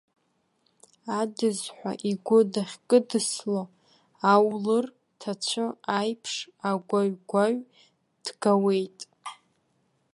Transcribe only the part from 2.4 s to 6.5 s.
дахькыдсыло аулыр ҭацәы аиԥш